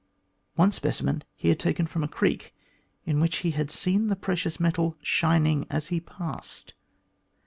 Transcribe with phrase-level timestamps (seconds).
[0.55, 2.55] One specimen he had taken from a creek,
[3.05, 6.73] in which he had seen the precious metal shining as he passed.